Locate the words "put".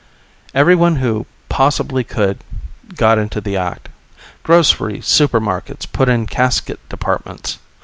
5.85-6.09